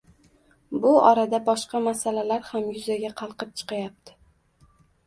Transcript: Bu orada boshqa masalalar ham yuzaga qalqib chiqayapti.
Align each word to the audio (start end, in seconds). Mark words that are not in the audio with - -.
Bu 0.85 0.93
orada 1.09 1.39
boshqa 1.51 1.83
masalalar 1.89 2.43
ham 2.49 2.67
yuzaga 2.73 3.13
qalqib 3.23 3.57
chiqayapti. 3.63 4.21